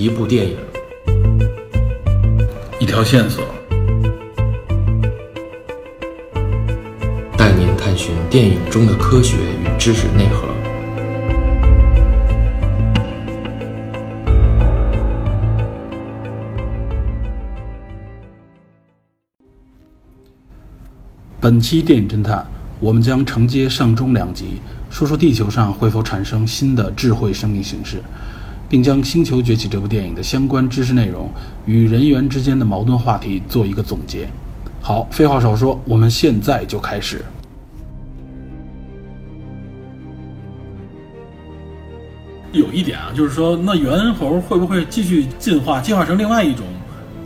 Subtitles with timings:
[0.00, 0.56] 一部电影，
[2.78, 3.44] 一条线索，
[7.36, 10.48] 带您探寻电影中的科学与知识内核。
[21.38, 22.46] 本期电影侦探，
[22.78, 28.02] 我们将承接上中两集，说说地球上会否产生新的智慧生命形式，
[28.70, 31.28] 并将《星球崛起》这部电影的相关知识内容
[31.66, 34.28] 与人员之间的矛盾话题做一个总结。
[34.80, 37.20] 好，废话少说，我们现在就开始。
[42.52, 46.64] 有一点啊，就是说，那猿猴会不会继续进化，进化成另外一种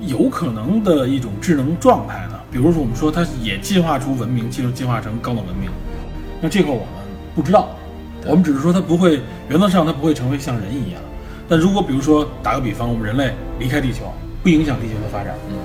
[0.06, 2.40] 有可能的一种智能状态呢？
[2.50, 5.68] 比如说，我们说它也进化出文明，进入进化成高等文明，
[6.40, 6.86] 那这个我们
[7.34, 7.68] 不知道，
[8.26, 9.20] 我们只是说它不会，
[9.50, 11.02] 原则上它不会成为像人一样。
[11.48, 15.56] 但如果比如说打个比方，我们人类离开地球，不影响地球的发展，嗯，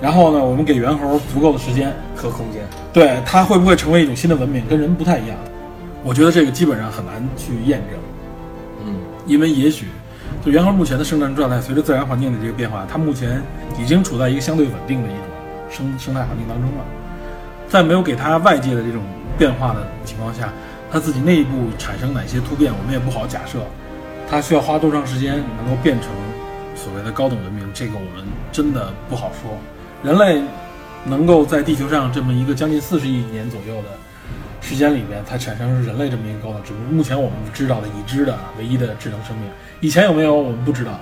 [0.00, 5.36] 然后呢，我们给猿猴足够的时间，和空间，对它会不会成为一种新的文明，跟人不太一样？
[6.04, 7.98] 我觉得这个基本上很难去验证。
[8.86, 8.94] 嗯
[9.26, 9.86] 因为也许，
[10.44, 13.42] 就猿猴目前的生存状态，随着自然环境的这个变化，它目前
[13.78, 15.24] 已经处在一个相对稳定的一种
[15.68, 16.84] 生生态环境当中了。
[17.68, 19.02] 在没有给它外界的这种
[19.36, 20.50] 变化的情况下，
[20.90, 23.58] 它自己内部产生哪些突变，我们也不好假设。
[24.30, 26.10] 它需要花多长时间能够变成
[26.76, 29.58] 所谓的高等文明，这个我们真的不好说。
[30.04, 30.42] 人类
[31.06, 33.88] 能够在地球上这么一个将近四十亿年左右的
[34.60, 36.82] 时间里边，才产生人类这么一个高等智能。
[36.94, 41.00] 目前我们知道的已知的唯一的智能生命，以前有没有我们不知道。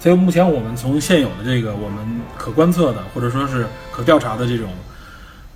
[0.00, 4.68] 所以目前我们从现有的这个我们可观测的或者说是可调查的这种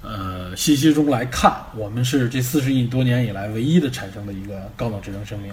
[0.02, 5.52] 呃信息中来看，我们是这四十亿多年以来唯一的产生的一个高等智能生命。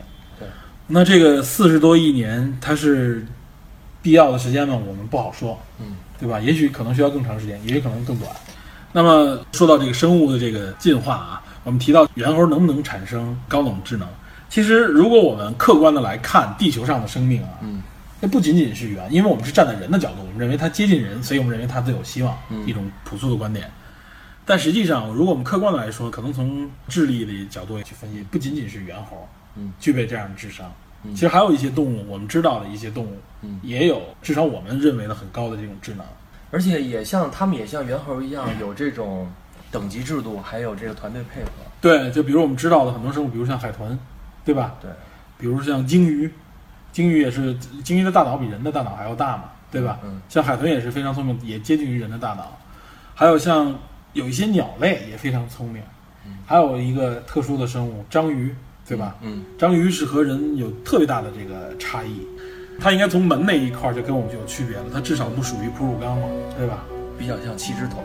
[0.88, 3.26] 对，那这个四十多亿年它是
[4.02, 4.76] 必要的时间吗？
[4.76, 5.60] 我们不好说。
[5.80, 6.40] 嗯，对吧？
[6.40, 8.32] 也许可能需要更长时间，也可能更短。
[8.92, 14.08] 那么说到这个生物的这个进化啊，我们提到猿猴能不能产生高等智能？
[14.48, 17.82] 其实，如果我们客观的来看地球上的生命啊，嗯，
[18.22, 23.70] 那不仅仅是猿，因为我们是站在人的角度，我们认为它接近人，所以我们认为它最有希望，嗯一种朴素的观点。
[24.46, 30.72] 但实际上，如果我们客观的来说，可能从智力的角度去分析，不仅仅是猿猴，嗯，具备这样的智商。
[31.04, 36.04] 嗯其实还有一些动物，我们知道的一些动物，嗯也有至少我们认为的很高的这种智能。
[36.52, 39.30] 而且也像他们也像猿猴一样有这种
[39.72, 41.50] 等级制度，还有这个团队配合。
[41.80, 43.98] 对，就比如我们知道的很多生物，比如像海豚，
[44.44, 44.76] 对吧？
[44.82, 44.90] 对，
[45.38, 46.32] 比如像鲸鱼，
[46.92, 50.00] 鲸鱼也是，鲸鱼的大脑比人的大脑还要大嘛，对吧？
[50.04, 52.58] 嗯像海豚也是非常聪明，也接近于人的大脑。
[53.14, 53.78] 还有像
[54.14, 55.84] 有一些鸟类也非常聪明，
[56.26, 58.56] 嗯还有一个特殊的生物章鱼，
[58.88, 59.16] 对吧？
[59.22, 62.28] 嗯，章鱼是和人有特别大的这个差异，
[62.80, 66.86] 它应该从门那一块儿就跟我们就有区别了，它至少不属于哺乳纲嘛，对吧？
[67.18, 68.04] 比较像七只头。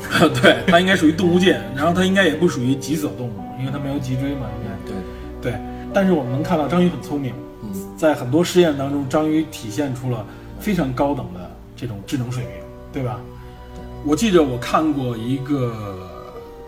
[0.40, 4.92] 对，它应该属于动物界，然后它应该也不属于脊索动物，因为它没有脊椎嘛，应该。
[4.92, 5.60] 对，对，
[5.92, 10.24] 但是我们能看到章鱼很聪明，嗯在很多实验当中，章鱼体现出了
[10.58, 12.52] 非常高等的这种智能水平，
[12.92, 13.20] 对吧？
[14.06, 15.98] 我记着我看过一个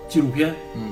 [0.09, 0.83] 纪录片，嗯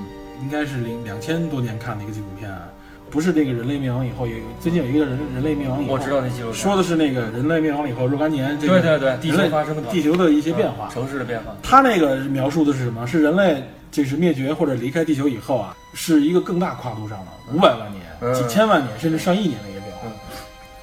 [0.43, 2.63] 应该是零两千多年看的一个纪录片啊，
[3.11, 11.55] 不是那个人类灭亡以后，有最近有一个人人类灭亡以后，我知道那纪录片说的是那个人类灭亡以后若干年，这个对对对，地球发生的地球的一些变化，城市的变化。
[11.63, 13.07] 他那个描述的是什么？
[13.07, 20.13] 是人类就是灭绝或者离开地球以后啊，是一个更大跨度上的五百万年、嗯几千万年甚至上亿年的一个变化嗯。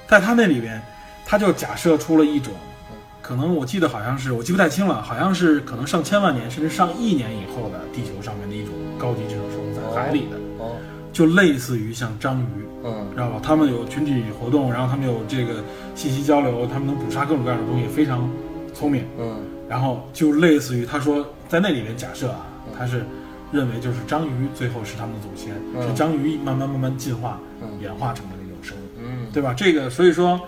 [0.08, 0.82] 在他那里边，
[1.26, 2.52] 他就假设出了一种
[2.92, 10.76] 嗯，可能我记得好像是我记不太清了，好像是可能上千万年甚至上亿年以后的地球上面的一种高级这种生物，在海里的，哦，
[11.14, 13.08] 就类似于像章鱼，嗯。
[13.14, 13.40] 知道吧？
[13.42, 15.64] 他们有群体活动，然后他们有这个
[15.96, 18.30] 信息交流，他们能捕杀各种各样的东西，非常
[18.74, 19.06] 聪明。
[19.20, 19.38] 嗯。
[19.70, 22.74] 然后就类似于他说，在那里面假设啊，嗯。
[22.78, 23.06] 他是
[23.52, 25.88] 认为就是章鱼最后是他们的祖先，嗯。
[25.88, 27.68] 是章鱼慢慢慢慢进化、嗯。
[27.82, 29.54] 演化成的那种生物，嗯，对吧？
[29.54, 30.40] 这个所以说，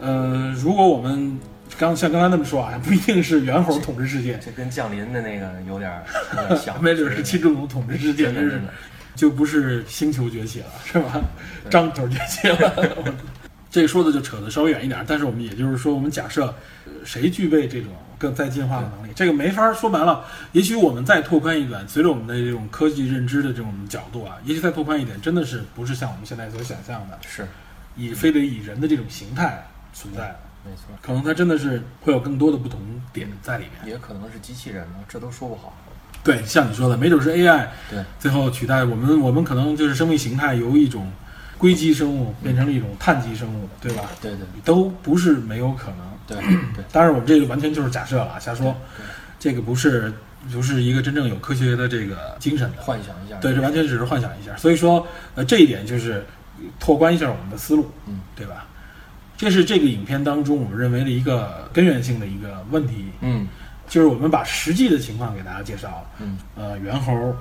[0.00, 1.38] 呃，如果我们
[1.78, 6.04] 刚像刚才那么说啊，不一定是猿猴统治世界，这跟降临的那个有点儿
[6.36, 8.72] 有点像，没准是七种族统治世界，真是的。
[9.14, 11.20] 就不是星球崛起了，是吧？
[11.70, 13.14] 张头崛起了。
[13.70, 20.24] 这个说的就扯得稍微远一点，但是我们也就是说，我们假设呃谁具备这种更再进化的能力，这个没法说白了。
[20.52, 27.46] 也许我们再拓宽一点，随着我们的这种科技认知的这种角度啊，也许再拓宽一点，真的是不是像我们现在所想象的，是
[27.96, 32.80] 以非得以人的这种形态存在的，没错，可能它真的是会有更多的不同
[33.12, 33.92] 点在里面。
[33.92, 35.74] 也可能是机器人呢，这都说不好。
[36.24, 41.08] 对，像你说的，没准是 AI 对，最后取代我们，我们可能就是生命形态由一种
[41.56, 44.02] 硅基生物变成了一种碳基生物，对吧？
[44.20, 45.98] 对对都不是没有可能。
[46.26, 46.36] 对
[46.74, 48.74] 对，当然，我们这个完全就是假设了，瞎说，
[49.38, 50.12] 这个不是
[50.50, 52.82] 不是一个真正有科学的这个精神的。
[52.82, 54.56] 幻想一下，对，这完全只是幻想一下。
[54.56, 56.26] 所以说，呃，这一点就是
[56.80, 58.66] 拓宽一下我们的思路，嗯，对吧？
[59.36, 63.46] 这是这个影片当中我们认为的一个根源性的一个问题，嗯
[63.86, 66.06] 就是我们把实际的情况给大家介绍了。
[66.20, 67.36] 嗯呃，猿猴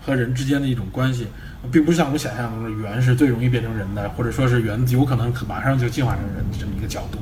[0.00, 1.26] 和人之间的一种关系，
[1.70, 7.18] 并不是像我们想象中的猿是最容易变成人的，或者说是猿有可能马上就进化成人的这么一个角度。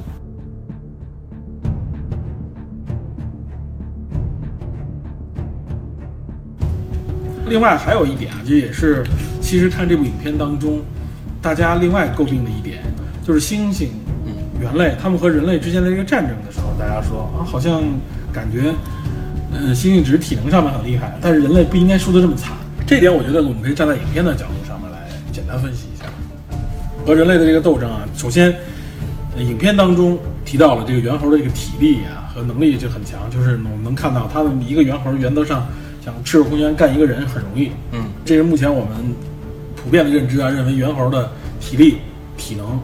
[7.47, 9.05] 另外还有一点啊，这也是
[9.43, 10.81] 其实看这部影片当中，
[11.43, 12.83] 大家另外诟病的一点，
[13.27, 14.12] 就是猩猩、嗯
[14.63, 17.83] 猿类他们和人类之间的这个战争的时候，大家说啊，好像
[18.33, 18.73] 感觉，
[19.53, 22.53] 呃，猩猩只是体能上面很厉害，但是人类不应该输得这么惨。
[22.87, 24.99] 这点我觉得我们可以站在影片的角度上面来
[25.33, 26.05] 简单分析一下。
[27.05, 28.55] 和人类的这个斗争啊，首先，
[29.37, 35.67] 呃影片当中提到了这个猿猴的这个体力啊和能力就很强，就是我们能看到他们一个猿猴原则上
[36.05, 38.97] 想赤手空拳干一个人很容易，嗯这是目前我们
[39.75, 41.29] 普遍的认知啊，认为猿猴的
[41.61, 41.97] 体力、
[42.37, 42.79] 体能，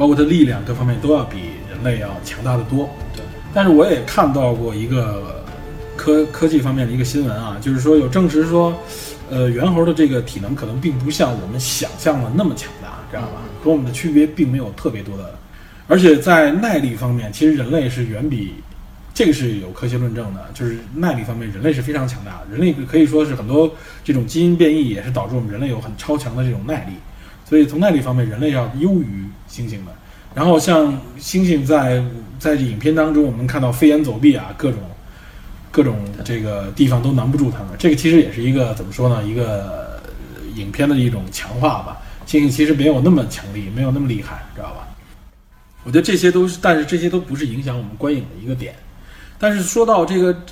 [0.00, 1.36] 包括它力量各方面都要比
[1.68, 2.88] 人类要强大的多。
[3.14, 5.44] 对，但是我也看到过一个
[5.94, 8.74] 科科技方面的一个新闻啊，就是说有证实说，
[9.28, 13.42] 呃，猿猴的这个体能可能并不像我们想象的那么强大，知道吧？
[13.62, 15.34] 和我们的区别并没有特别多的，
[15.86, 18.54] 而且在耐力方面，其实人类是远比
[19.12, 22.56] 这个是有科学论证的，就是耐力方面，人类是非常强大的。
[22.56, 23.70] 人类可以说是很多
[24.02, 26.94] 这种基因变异也是导致我们人类有很超强的这种耐力，
[27.44, 29.86] 所以从耐力方面，人类要优于猩猩们。
[30.34, 32.02] 然后像猩猩在
[32.38, 34.78] 在影片当中，我们看到飞檐走壁啊，各种
[35.70, 37.68] 各种这个地方都难不住他们。
[37.78, 39.24] 这个其实也是一个怎么说呢？
[39.24, 40.00] 一个
[40.54, 42.00] 影片的一种强化吧。
[42.26, 44.86] 猩猩其实没有那么强力，没有那么厉害，知道吧？
[45.82, 48.74] 我觉得这些都是，但是这些都不是影响我们观影的一个点。
[49.36, 50.44] 但是说到这个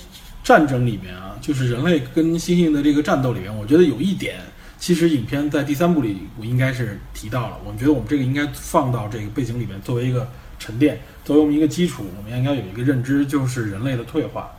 [0.42, 4.40] 战争里面啊，就是人类跟猩猩的这个战斗里面，我觉得有一点，
[4.78, 7.58] 其实影片在第三部里我应该是提到了。
[7.64, 10.28] 我们觉得我们这个应该放到这个背景里面，作为一个
[10.58, 14.50] 沉淀，作为我们一个基础，我们应该有一个认知，就是人类的退化。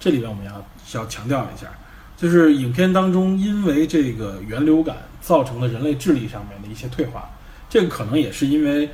[0.00, 1.68] 这里边我们要需要强调一下，
[2.16, 7.30] 就是影片当中因为这个源流感造成了人类智力上面的一些退化，
[7.68, 8.88] 这个可能也是因为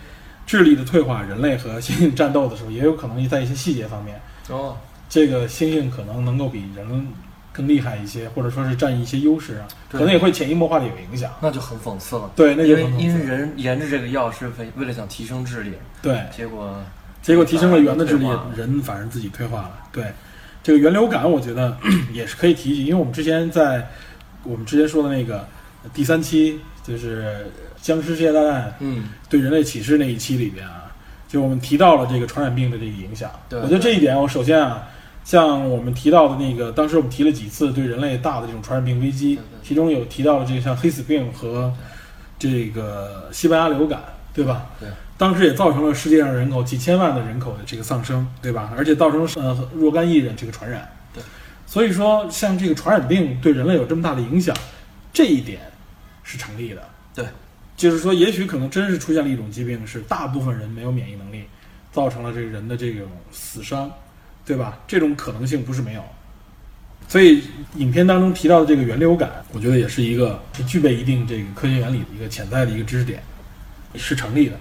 [0.45, 4.21] 智力的退化，人类和猩猩战斗的时候，也有可能在一些细节方面。
[4.51, 4.77] 哦，
[5.09, 7.07] 这个猩猩可能能够比人
[7.59, 11.29] 更厉害一些，或者说是占一些优势啊，可能也会潜移默化的有影响。
[11.43, 12.31] 那就很讽刺了。
[12.37, 16.81] 对，那因为就很讽刺因为人研制这个药是为为了想提升智力，对，结果
[17.21, 19.73] 结果提升了猿的智力，人反而自己退化了。
[19.91, 20.05] 对，
[20.63, 21.77] 这个源流感，我觉得
[22.15, 23.85] 也是可以提及，因为我们之前在
[24.45, 25.45] 我们之前说的那个
[25.93, 27.45] 第三期，就是
[27.83, 30.85] 僵尸世界大战嗯，对人类启示那一期里边啊，
[31.27, 33.31] 就我们提到了这个传染病的这个影响。
[33.49, 34.87] 对我觉得这一点，我首先啊，
[35.29, 41.71] 像我们提到的那个，当时我们提了几次对人类大的这种传染病危机其中有提到了这个像黑死病和
[42.39, 44.03] 这个西班牙流感，
[44.33, 44.65] 对吧？
[44.81, 44.89] 对。
[45.19, 48.73] 当时也造成了世界上人口几千万的人口的这个丧生，对吧？
[48.75, 50.91] 而且造成了呃若干亿人这个传染。
[51.13, 51.23] 对。
[51.67, 54.57] 所以说，像这个传染病对人类有这么大的影响，
[55.13, 55.61] 这一点
[56.23, 56.83] 是成立的。
[57.15, 57.27] 对。
[57.77, 61.45] 就是说，也许可能真是出现了一种疾病，是大部分人没有免疫能力，
[61.93, 63.91] 造成了这个人的这种死伤，
[64.49, 64.79] 对吧？
[64.89, 66.03] 这种可能性不是没有。
[67.07, 67.43] 所以，
[67.77, 73.23] 影片当中提到的这个源流感，我觉得也是一个是具备一定这个科学原理的一个潜在的一个知识点，
[73.95, 74.57] 是成立的。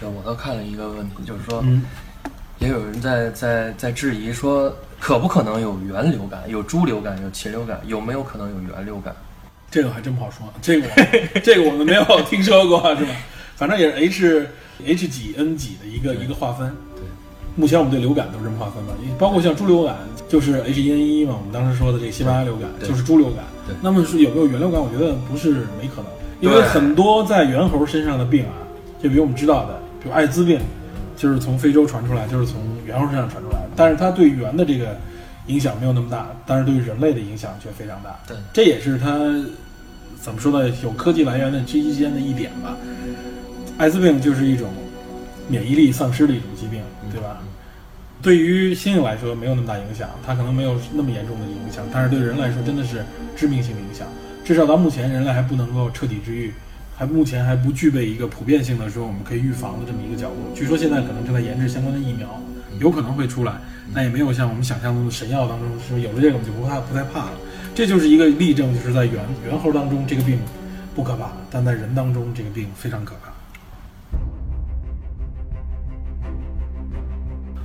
[0.00, 1.84] 对我倒看了一个问题，就是说，嗯，
[2.58, 9.14] 也有人在在在质疑说，可不可能有源流感、有猪流感、有禽流感，有没有可能有源流感？
[9.70, 13.12] 这个还真不好说，这个我 这个我们没有听说过，是吧？
[13.56, 14.48] 反正也是 H
[14.84, 16.76] H 几 N 几的一个一个划分。
[17.56, 19.96] 对，目前我们对流感都是这么划分的，包括像猪流感，
[20.28, 23.44] 就是 H1N1 嘛，我们当时说的这个西班牙流感就是猪流感。
[23.80, 24.80] 那么是有没有猿流感？
[24.80, 26.06] 我觉得不是没可能，
[26.40, 28.54] 因为很多在猿猴身上的病啊，
[29.02, 30.60] 就比如我们知道的，比如艾滋病，
[31.16, 34.96] 就是从非洲传出来，就是从猿猴身上传出来的，但是它对猿的这个
[35.46, 38.18] 影响没有那么大，但是对于人类的影响却非常大。
[38.26, 39.18] 对，这也是它
[40.20, 40.68] 怎么说呢？
[40.82, 42.76] 有科技来源的之间的一点吧。
[43.78, 44.68] 艾滋病就是一种
[45.48, 46.80] 免疫力丧失的一种疾病，
[47.10, 47.38] 对吧？
[48.22, 54.06] 对于猩猩来说没有那么大影响，它可能没有那么严重的影响，但是对人来说真的是致命性的影响。
[54.44, 56.52] 至少到目前，人类还不能够彻底治愈，
[56.96, 60.36] 还目前还不具备一个普遍性的说我们可以预防的这么一个角度。
[60.54, 62.40] 据说现在可能正在研制相关的疫苗，
[62.78, 63.54] 有可能会出来，
[63.92, 67.32] 但也没有像我们想象中的神药当中说有了这个我们就不怕不太怕了。
[67.74, 70.38] 这就是一个例证，就是在猿猿猴当中这个病
[70.94, 73.31] 不可怕，但在人当中这个病非常可怕。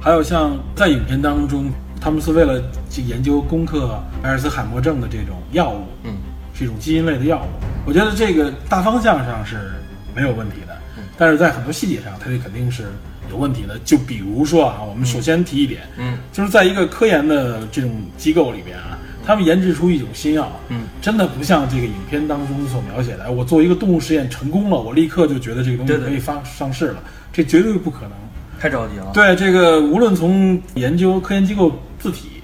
[0.07, 6.15] 还有像在影片当中，他们是为了去研究攻克阿尔茨海默症的这种药物，嗯，
[6.53, 7.47] 是一种基因类的药物。
[7.85, 9.69] 我觉得这个大方向上是
[10.15, 10.73] 没有问题的，
[11.17, 12.83] 但是在很多细节上，它这肯定是
[13.29, 13.77] 有问题的。
[13.79, 28.11] 就比如说啊，我们首先提一点，嗯，就是在一个科研的这种机构里边啊，他们研制出一种新药，嗯，真的不像这个影片当中所描写的，哎我做一个动物实验成功了，我立刻就觉得这个东西可以发上市了，这绝对不可能。
[28.59, 29.11] 太着急了。
[29.13, 32.41] 对这个，无论从研究科研机构字体，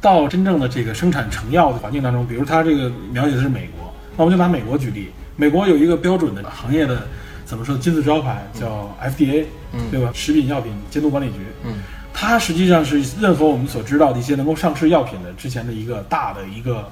[0.00, 7.02] 到真正的这个生产成药的环境当中，比如它这个描写的是美国，那我们就拿美国举例，美国有一个标准的行业的
[7.44, 10.10] 怎么说金字招牌叫 FDA，、嗯对吧？
[10.14, 11.80] 食品药品监督管理局，嗯，
[12.14, 16.88] 它实际上是任何我们所知道的一些能够上市药品的之前的一个大的一个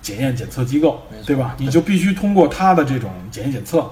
[0.00, 1.54] 检验检测机构对吧？
[1.58, 3.88] 你就必须通过它的这种检验检测，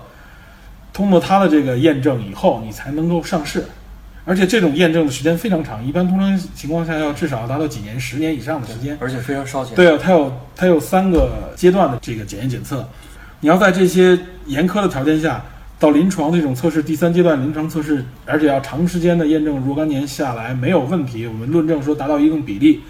[0.92, 3.64] 通过它的这个验证以后，你才能够上市。
[4.26, 8.98] 而且这种验证的时间非常长，一般通常情况下要至少要达到几年、十年以上的时间。
[9.00, 9.76] 而且非常烧钱。
[9.76, 12.86] 对啊，它有它有三个阶段的这个检验检测，
[13.38, 15.44] 你要在这些严苛的条件下，
[15.78, 22.80] 到临床这种测试第三阶段临床测试，而且要长时间的验证若干年下来没有问题，我们论证说达到一定比例，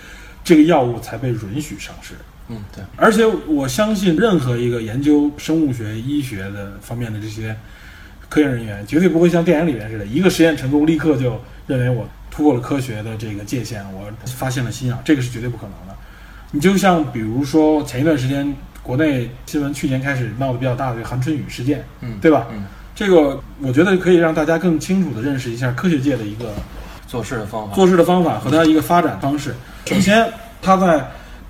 [0.42, 2.14] 这个药物才被允许上市。
[2.48, 7.54] 嗯，对，而且我相信，任何一个研究生物学、医学的方面的这些
[8.28, 15.94] 科研人员，绝对不会像电影里面似的，一个实验成功，立刻就认为我突破了科学的这个界限，我发现了新药，这个是绝对不可能的。
[16.52, 22.46] 你就像比如说前一段时间国内新闻去年开始闹得比较大的这个韩春雨事件，嗯，对吧？
[22.52, 22.64] 嗯，
[22.94, 26.54] 这个我觉得可以让大家更清楚地认识一下科学界的一个
[27.06, 27.74] 做事的方法。
[27.74, 29.54] 做事的方法和它一个发展方式。
[29.86, 30.26] 首先，
[30.62, 31.04] 它在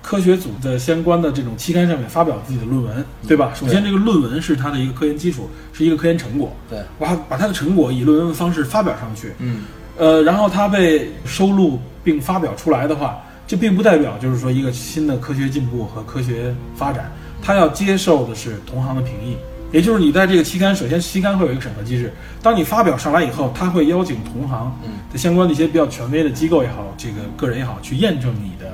[0.07, 3.51] 科学组的相关的这种期刊上面发表自己的论文，对吧？
[3.53, 6.55] 首先，这个论文是他的一个科研基础，是一个科研成果。
[6.69, 9.63] 对，把把他的成果以论文的方式发表上去，嗯，
[9.97, 17.11] 呃，然后它被收录并发表出来的话，这并不代表就是说一个新的科学进步和科学发展，
[17.41, 19.35] 它要接受的是同行的评议，
[19.73, 28.71] 也就是你在这个期刊，首先期刊会有一个审核机制，当你发表上来以后，它会邀请同行嗯的相关的一些比较权威的机构也好，这个个人也好，去验证你的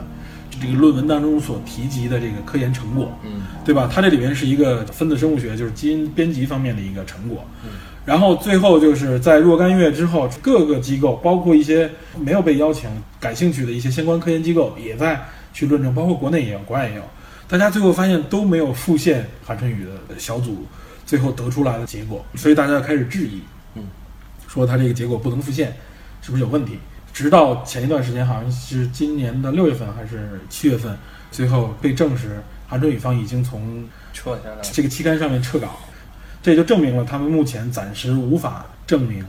[0.66, 3.12] 这个论文当中所提及的这个科研成果。
[3.24, 3.90] 嗯，对吧？
[3.94, 7.46] 它这里面是一个分子生物学，就是基因编辑方面的一个成果。
[7.64, 7.70] 嗯
[8.06, 11.90] 然后最后就是在若干月之后，各个机构，包括一些
[12.20, 17.02] 没有被邀请、感兴趣的一些相关科研机构，也在去论证，包括国内也有，国外也有。
[17.48, 20.66] 大家最后发现都没有复现韩春雨的小组
[21.06, 23.42] 最后得出来的结果，所以大家开始质疑，
[23.76, 23.84] 嗯，
[24.50, 25.74] 说他这个结果不能复现，
[26.22, 26.78] 是不是有问题？
[27.14, 30.98] 直到前一段时间，好像是今年的六月份还是七月份，
[31.32, 34.58] 最后被证实韩春雨方已经从撤下来。
[34.62, 35.68] 这个期刊上面撤稿，
[36.42, 39.24] 这就证明了他们目前暂时无法证明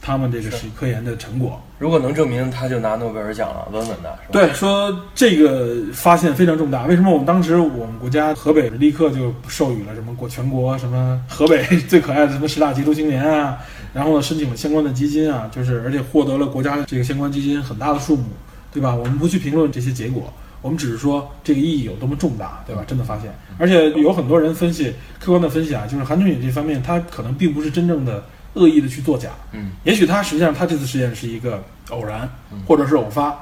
[0.00, 1.60] 他们这个是是科研的成果。
[1.78, 6.86] 如果能证明，他就拿诺贝尔奖了，稳稳的，对，说这个发现非常重大。
[6.86, 13.58] 为什么我们当时我们国家河北立刻就授予了什么国全国什么河北 最可爱的什么十大杰出青年啊，
[13.94, 18.24] 然后呢申请了相关的基金啊，就是而且获得了国家这个相关基金很大的数目，
[18.72, 18.94] 对吧？
[18.94, 20.30] 我们不去评论这些结果。
[20.60, 22.82] 我们只是说这个意义有多么重大，对吧？
[22.86, 28.24] 真的发现，而且有很多人分析，客观的分析啊，就是韩春雨这方面，他可能并不是真正的
[28.54, 33.36] 恶意的去作假，嗯，也许他实际上他这次实验是一个偶然嗯，或者是偶发，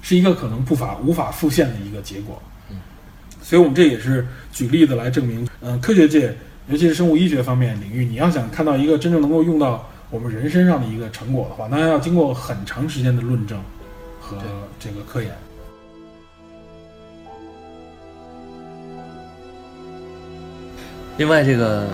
[0.00, 2.40] 是一个可能不法无法复现的一个结果。
[2.70, 2.76] 嗯，
[3.42, 6.32] 所以我们这也是举例子来证明，嗯、科学界
[6.68, 13.60] 尤其是生物医学方面领域，你要想看到一个真正能够用到我们人身上的一个成果的话，那要经过很长时间的论证
[14.20, 14.36] 和
[14.78, 15.30] 这个科研。
[21.16, 21.88] 另外，这个《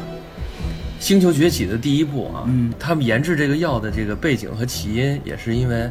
[1.00, 5.90] 星球崛起》的第一部啊，嗯他们研制这个药的这个背景和起因，也是因为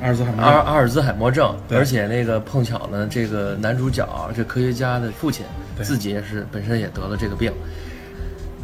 [0.00, 5.44] 阿尔兹海默阿症阿尔兹海默症，而且那个碰巧呢，这个男主角这科学家的父亲
[5.82, 7.52] 自己也是本身也得了这个病。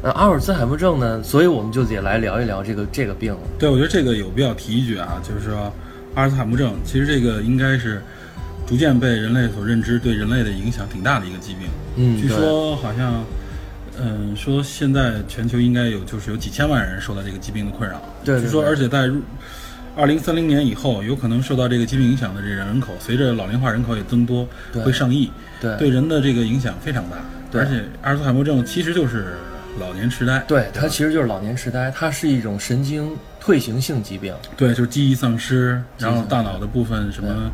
[0.02, 3.40] 呃，阿尔茨海默症呢，所以我们就得来聊一聊这个这个病了。
[3.56, 5.72] 对，我觉得这个有必要提一句啊，就是说
[6.16, 8.02] 阿尔茨海默症，其实这个应该是
[8.66, 11.68] 逐渐被人类所认知，对人类的影响挺大的一个疾病。
[11.94, 13.24] 嗯据说好像，
[14.00, 18.02] 嗯，说现在全球应该有就是有几千万人受到这个疾病的困扰。
[18.24, 19.08] 对对据说而且在
[19.94, 24.48] 二零三零年以后，有可能受到这个疾病影响的这个人口，随着老龄化人口也增多，
[24.84, 25.30] 会上亿，
[25.60, 27.18] 对对人的这个影响非常大。
[27.52, 29.36] 对而且阿尔茨海默症其实就是
[29.78, 30.38] 老年痴呆。
[30.46, 34.34] 对，它其实就是老年痴呆，它是一种神经退行性疾病。
[34.56, 37.50] 对，就是记忆丧失，然后大脑的部分什么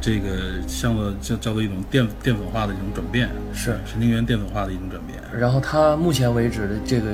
[0.00, 5.18] 这个像做叫叫做一种淀淀粉化的一种转变，是神经元淀粉化的一种转变。
[5.38, 7.10] 然后它目前为止的这个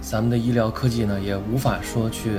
[0.00, 2.30] 咱们的医疗科技呢，也无法说去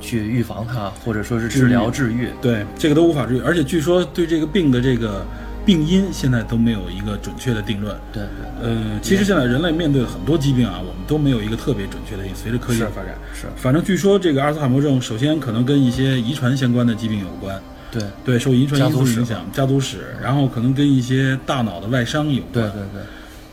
[0.00, 2.30] 去预防它，或者说是治疗治愈。
[2.40, 5.24] 对，这个都无法治愈，而且据说对这个病的这个
[5.68, 7.94] 病因现在都没有一个准确的定论。
[8.10, 12.34] 对对，呃，其实现在人类面对很多疾病啊，我们都没有一个特别准确的定义。
[12.34, 17.60] 随着科技的发展，是，反正据说这个阿尔兹海默症，首先可能跟一些遗传相关的疾病有关，
[17.90, 18.02] 对。
[18.24, 23.02] 对，受遗传因素影响，家族史，然后可能跟一些大脑的外伤有关，对对对，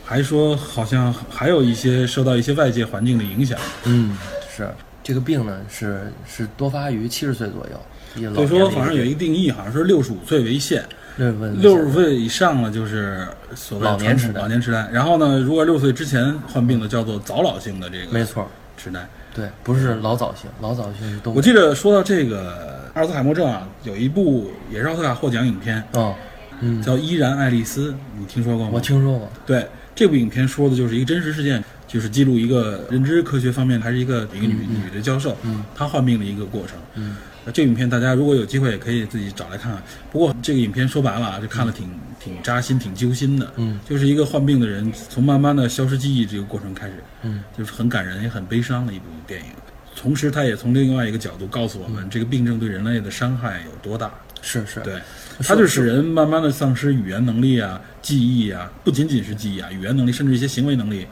[0.02, 3.58] 还说好像还有一些受到一些外界环境的影响。
[3.84, 4.16] 嗯，
[4.56, 4.66] 是。
[5.04, 10.84] 这个病呢是是多发于七十岁左右，所以说，好像有一个定义，好像是六十五岁为限，
[11.16, 14.40] 六十问六十岁以上了就是所谓老年痴呆。
[14.40, 14.88] 老年痴呆。
[14.92, 19.06] 然后呢，如果六岁之前患病的，叫做早老性的这个没错，痴呆。
[19.34, 26.14] 对，不是老早性，老早性是东我记得说到这个阿尔兹海默症啊，有一部也是奥斯卡获奖影片，哦，
[26.60, 28.70] 嗯，叫《依然爱丽丝》，你听说过吗？
[28.72, 36.78] 我听说过，对这部影片说的就是一个真实事件，就是记录一个认知科学方面还是一个一个女、女的教授，嗯，她患病的一个过程。
[36.94, 39.80] 嗯，那这个影片大家如果有机会也可以自己找来看看。
[40.10, 41.88] 不过这个影片说白了啊，就看了挺
[42.18, 43.50] 挺扎心、挺揪心的。
[43.56, 49.46] 嗯，就是一个患病的人从慢慢的消失记忆这个过程开始，嗯，就是很感人也很悲伤的一部电影。
[49.94, 54.12] 同时，它也从另外一个角度告诉我们，这个病症对人类的伤害有多大。
[54.42, 54.94] 是是，对，
[55.40, 61.06] 是它就使人慢慢的丧失语言能力啊、记忆啊，不仅仅是记忆啊，语言能力，甚至一些行为能力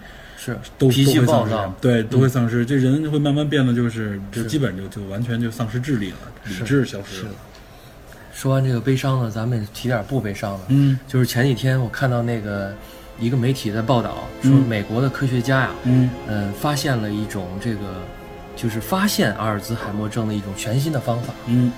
[0.45, 2.65] 是都脾气都会丧失暴躁，对，都会丧失。
[2.67, 7.31] 这人会慢慢变得就是，就基本就就完全就丧失智力了，理是智消失了。
[8.33, 10.61] 说完这个悲伤呢，咱们提点不悲伤的。
[10.69, 12.75] 嗯就是前几天我看到那个
[13.19, 18.03] 一个媒体在报道，说嗯美国的科学家呀，嗯呃、发现了一种这个，
[18.57, 21.33] 就是发现阿尔兹海默症的一种全新的方法。
[21.47, 21.73] 嗯，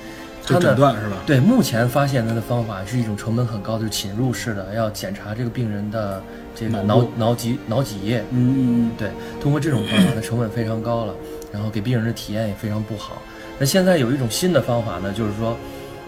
[0.47, 1.17] 就诊断是吧？
[1.27, 6.23] 对，目前发现它的方法是一种成本很高，就是侵入式的，要检查这个病人的
[6.55, 8.25] 这个脑脑脊脑脊液。
[8.31, 9.11] 嗯嗯对，
[9.43, 11.15] 通过这种方法，它成本非常高了，
[11.53, 13.21] 然后给病人的体验也非常不好。
[13.59, 15.57] 那现在有一种新的方法呢，就是说，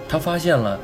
[0.08, 0.78] 他发现了，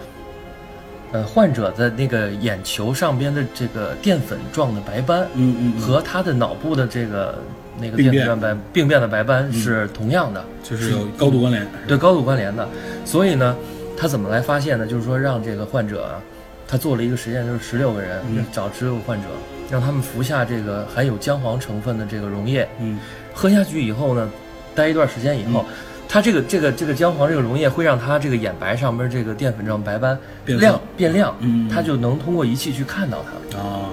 [1.12, 7.38] 呃，患者的那个眼球上边的这个淀粉状的白斑，嗯嗯嗯，和他的脑部的这个
[7.78, 11.66] 那个淀粉白病变的白斑是同样的，就是有高度关联。
[11.86, 12.68] 对高度关联的。
[13.04, 13.56] 所以呢，
[13.96, 14.86] 他怎么来发现呢？
[14.86, 16.20] 就是说让这个患者啊，
[16.66, 19.26] 他做了一个实验，就是十六个人，嗯找十六个患者，
[19.70, 22.98] 让他们服下这个含有姜黄成分的这个溶液，嗯
[23.32, 24.30] 喝下去以后呢，
[24.74, 25.64] 待一段时间以后，
[26.08, 33.88] 它这个这个这个姜黄这个溶液会让它这个眼白上边这个淀粉状白斑变亮变亮，嗯它就能通过仪器去看到它，啊，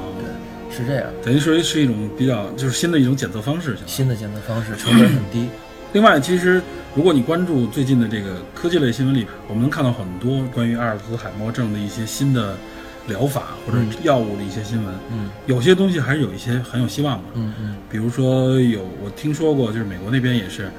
[0.82, 1.06] 是这样。
[1.24, 5.48] 等于说是一种比较就是新的一种检测方式，新的检测方式成本很低，
[5.94, 6.62] 另外，其实
[6.96, 12.58] 如果你关注最近的这个科技类新闻里，我们能看到很多关于阿尔兹海默症的一些新的
[13.08, 14.94] 疗法或者嗯药物的一些新闻。
[15.12, 17.24] 嗯有些东西还是有一些很有希望的。
[17.36, 20.70] 嗯嗯比如说有我听说过，就是美国那边也是，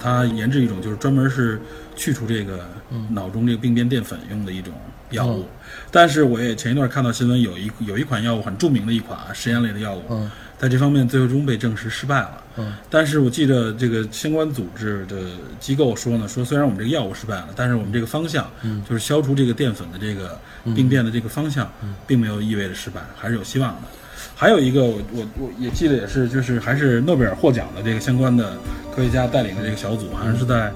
[0.00, 1.60] 他研制一种就是专门是
[1.94, 4.72] 去除这个嗯脑中这个病变淀粉用的一种
[5.12, 5.40] 药物。
[5.40, 5.48] 嗯
[5.90, 12.42] 但是我也前一段看到新闻，有一有一款药物很著名的一款实验类的药物，嗯在这方面最终被证实失败了。
[12.56, 15.16] 嗯但是我记得这个相关组织的
[15.60, 20.38] 机构说呢，说虽然我们这个药物失败了，但是我们这个方向，嗯就是消除这个淀粉的这个
[20.74, 21.70] 病变的这个方向，
[22.06, 23.88] 并没有意味着失败，还是有希望的。
[24.34, 28.56] 还有一个，我我我也记得也是，就是还是诺贝尔获奖的这个相关的
[28.94, 30.72] 科学家带领的这个小组，好像是在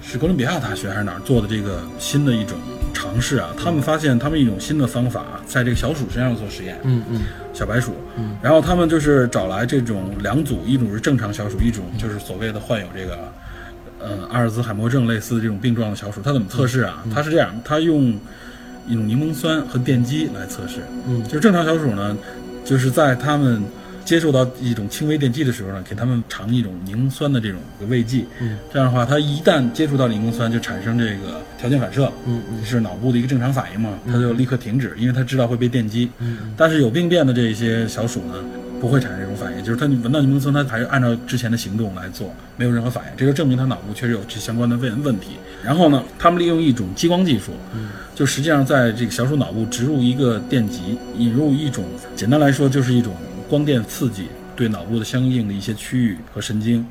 [0.00, 2.56] 是哥伦比亚大学还是哪儿做的这个新的一种
[3.02, 3.50] 尝试啊。
[3.58, 7.20] 他们发现他们一种新的方法，在这个小鼠身上做实验，嗯嗯
[7.52, 13.18] 小白鼠，嗯，然后他们就是找来这种两组，一种是正常小鼠，一种就是所谓的患有这个，
[13.98, 16.20] 呃，阿尔兹海默症类似的这种病状的小鼠。
[16.22, 17.02] 它怎么测试啊？
[17.12, 18.16] 它是这样，它用
[18.86, 20.80] 一种柠檬酸和电击来测试。
[21.06, 22.16] 嗯就是正常小鼠呢，
[22.64, 23.62] 就是在它们
[24.04, 28.24] 接受到一种轻微电击的时候呢，给他们尝一种柠檬酸的这种慰藉。
[28.40, 32.10] 嗯，这样的话，它一旦接触到柠檬酸，就产生这个条件反射。
[32.26, 36.10] 嗯嗯是脑部的一个正常反应嘛，它就立刻停止，因为它知道会被电击。
[36.18, 38.34] 嗯但是有病变的这些小鼠呢，
[38.80, 45.32] 不会产生这种反应，就是它闻到柠檬酸，它还是按照之前的行动来做，没有任何反应，这就证明它脑部确实有这相关的问问题。
[45.64, 51.84] 然后呢，他们利用一种激光技术，嗯就实际上在这个小鼠脑部植入一个电极，引入一种
[52.14, 53.14] 简单来说就是一种
[53.52, 56.86] 光电刺激，对脑部的相应的一些区域和神经，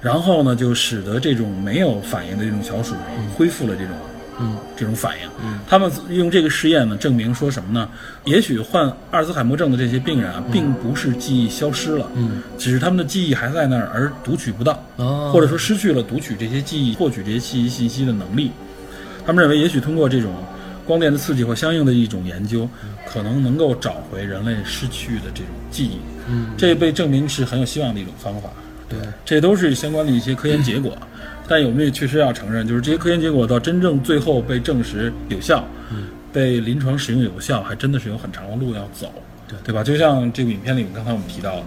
[0.00, 2.94] 然后呢，就使得这种没有反应的这种小鼠
[3.34, 3.94] 恢复了这种
[4.40, 5.28] 嗯这种反应。
[5.44, 7.86] 嗯，他们用这个实验呢，证明说什么呢？
[8.24, 18.50] 也许患阿尔兹海默症的这些病人啊，并不是记忆消失了，嗯只是他们的记忆还在那儿，而读取不到，哦，或者说失去了读取这些记忆、获取这些记忆信息的能力。
[19.26, 20.32] 他们认为，也许通过这种
[20.86, 22.68] 光电的刺激或相应的一种研究，
[23.06, 25.98] 可能能够找回人类失去的这种记忆。
[26.28, 28.48] 嗯，这被证明是很有希望的一种方法。
[28.88, 30.96] 对，这都是相关的一些科研结果。
[31.48, 35.64] 但我们也确实要承认，就是这些科研结果到真正最后被证实有效，
[36.32, 39.12] 被临床使用有效，还真的是有很长的路要走，
[39.46, 39.84] 对对吧？
[39.84, 41.66] 就像这个影片里面刚才我们提到的，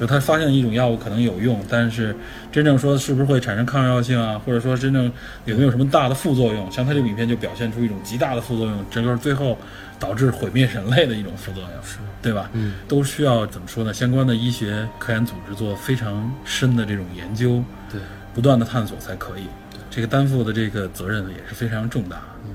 [0.00, 2.16] 就他发现一种药物可能有用，但是
[2.50, 5.12] 真正说是不是会产生抗药性啊，或者说真正
[5.44, 9.58] 有没有什么大的副作用，像他这个影片就表现出一种极大的副作用，整个最后
[9.98, 12.48] 导致毁灭人类的一种副作用，是对吧？
[12.54, 13.92] 嗯，都需要怎么说呢？
[13.92, 18.00] 相关的医学科研组织做非常深的这种研究，对，
[18.34, 19.42] 不断的探索才可以。
[19.90, 22.22] 这个担负的这个责任也是非常重大。
[22.42, 22.52] 对，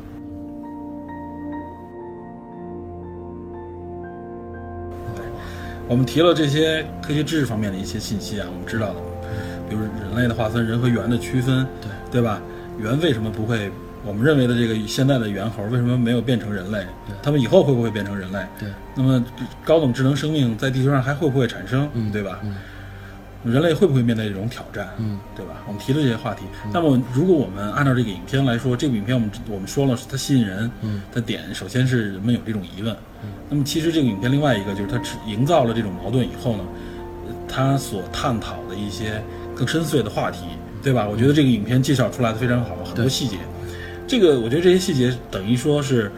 [5.87, 8.95] 我们提了这些科学知识方面的一些信息啊，我们知道的，
[9.69, 12.41] 比如人类的划分，人和猿的区分，对对吧？
[12.79, 13.71] 猿为什么不会？
[14.03, 16.85] 我们认为的这个现在的猿猴为什么没有变成人类？
[17.23, 18.39] 他们以后会不会变成人类？
[18.59, 19.23] 对，那么
[19.63, 21.89] 高等智能生命在地球上还会不会产生？
[21.93, 22.39] 嗯对吧？
[22.43, 22.55] 嗯
[23.45, 24.89] 人类会不会面对这种挑战？
[24.97, 25.61] 嗯，对吧？
[25.67, 26.43] 我们提了这些话题。
[26.73, 32.93] 那么，如果我们按照这个影片来说，这部影片我们我们说了，它吸引人嗯的点，首先是人们有这种疑问。
[33.23, 36.63] 嗯那么，其实这个影片另外一个就是它只营造了这种矛盾以后呢，
[37.27, 39.21] 呃它所探讨的一些
[39.55, 40.45] 更深邃的话题，
[40.81, 41.07] 对吧？
[41.07, 43.37] 我觉得这个影片介绍出来的非常好，很多细节。
[44.07, 46.11] 这个我觉得这些细节等于说是。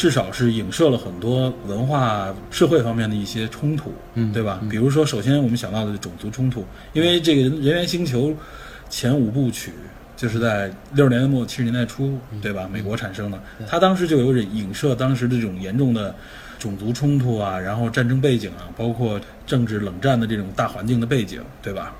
[0.00, 4.58] 至少是影射了很多文化、社会方面的一些冲突，嗯对吧？
[4.70, 8.28] 比如说，首先我们想到的种族冲突，因为这个《人猿星球》
[8.88, 9.74] 前五部曲
[10.16, 12.66] 就是在六十年代末七十年代初，对吧？
[12.72, 16.14] 美国产生的，它当时就有影射当时的这种严重的
[16.58, 21.94] 种族冲突啊，然后战争背景啊，包括政治冷战的这种大环境的背景，对吧？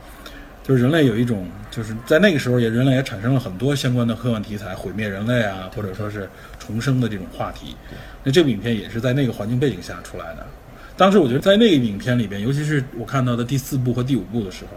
[0.63, 6.27] 就是人类有一种，就是在那个时候也人类也产生了很多相关的科幻题材，毁灭人类啊，或者说是
[6.71, 7.75] 重生的这种话题。
[8.23, 10.47] 那这部影片也是在那个环境背景下出来的。
[10.97, 14.71] 当时我觉得在那个影片里边，尤其是我看到的第四部和第五部的时候，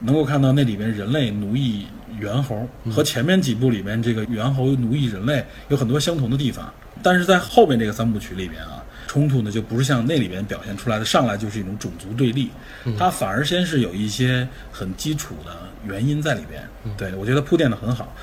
[0.00, 1.86] 能够看到那里边人类奴役
[2.20, 12.50] 猿猴和前面几部里边这个猿猴奴役人类有很多相同的地方，但是在后面这个三部曲里边啊，冲突呢就不是像那里边表现出来的，上来就是一种种族对立，
[12.98, 16.62] 它反而先是有一些很基础的原因在里边。
[16.98, 18.14] 对我觉得铺垫的很好，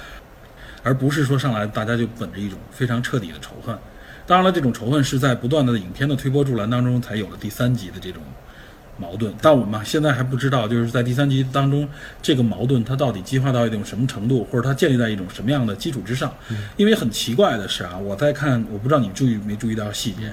[0.84, 3.78] 而不是说上来大家就本着一种非常彻底的仇恨。
[4.26, 8.22] 当然了，这种仇恨是在不断的影片的推波助澜当中才有了第三集的这种
[9.02, 9.34] 矛盾。
[9.42, 11.88] 但我们现在还不知道，就是在第三集当中，
[12.22, 16.32] 这个矛盾它到底激化到一种什么程度，或者它建立在一种什么样的基础之上。
[16.78, 20.28] 因为很奇怪的是啊，我在看，我不知道你注意没注意到细节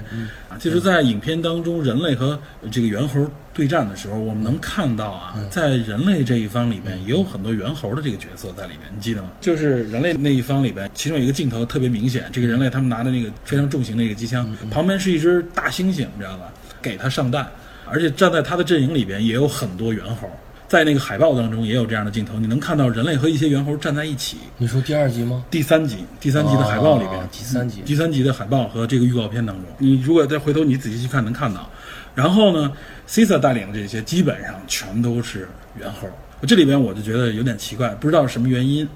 [0.47, 9.29] 啊，就是在影片当中，人类和这个猿猴对战的时候，我们能看到啊，在人类这一方里面也有很多猿猴的这个角色在里面，你记得吗？
[9.41, 16.51] 就是人类那一方里边，其中有一个镜头特别明显，这个人类他们拿的那个非常重型的一个机枪，旁边是一只大猩猩，你知道吧？
[16.81, 17.45] 给他上弹，
[17.91, 20.29] 而且站在他的阵营里边也有很多猿猴。
[20.67, 24.37] 在那个海报当中也有这样的镜头，你能看到人类和一些猿猴站在一起。
[24.59, 25.43] 你说第二集吗？
[25.49, 31.67] 第三集，第三集的海报里边，哦第三集第三集的海报和这个预告片当中，你如果再回头你仔细去看，能看到。
[32.13, 32.71] 然后呢
[33.07, 35.47] ，Cisa 带领的这些基本上全都是
[35.79, 36.07] 猿猴。
[36.47, 38.87] 这里边我就觉得有点奇怪，不知道是什么原因。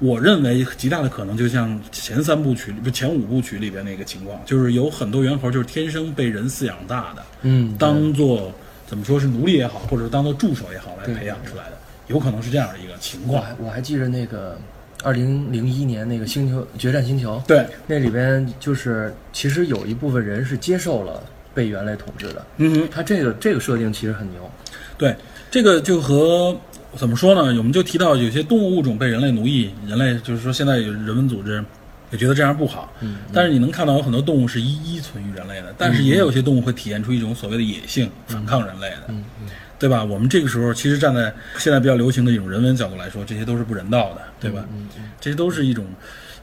[0.00, 8.52] 我认为极大的可能就像前三部曲，不前五部曲里边那个情况，就是有很多猿猴就是天生被人饲养大的，嗯，当做
[8.86, 11.78] 怎么说是奴隶也好，或者是当做助手也好来培养出来的，
[12.08, 13.36] 有可能是这样的一个情况。
[13.36, 14.58] 我还我还记着那个
[15.02, 21.22] 二零零一年那个星球决战星球，对，那里边就是其实有一部分人是接受了
[21.54, 22.88] 被猿类统治的，嗯哼。
[22.90, 24.50] 它这个这个设定其实很牛，
[24.98, 25.14] 对，
[25.54, 26.52] 这个就和
[26.96, 27.56] 怎么说呢？
[27.58, 31.64] 我们就提到有些动物物种被人类奴役，人类就是说现在有人文组织
[32.10, 32.92] 也觉得这样不好。
[32.98, 39.04] 嗯，但是你能看到有很多动物是依依存于人类的，但是也有些动物会体现出一种所谓的野性，反抗人类的。
[39.10, 40.02] 嗯嗯对吧？
[40.02, 44.66] 我们这个时候其实站在现在比较流行的一种人文角度来说，这些都是不人道的，对吧？
[44.72, 45.86] 嗯嗯这些都是一种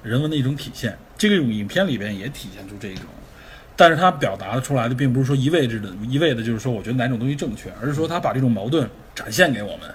[0.04, 0.98] 人文的一种体现。
[1.18, 3.04] 这个影片里边也体现出这种，
[3.76, 9.90] 但是它表达出来的并不是说一味着的一味的就是说我觉得哪种东西正确，而是说它把这种矛盾展现给我们。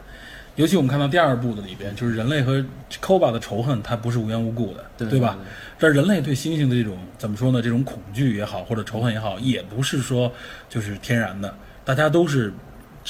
[0.57, 2.64] 尤其我们看到第二部的里边，就是人类和
[3.02, 5.37] Koba 的仇恨，它不是无缘无故的，对吧？
[5.79, 7.61] 但人类对猩猩的这种怎么说呢？
[7.61, 10.33] 这种恐惧也好，或者仇恨也好，也不是说
[10.70, 12.50] 就是天然的，大家都是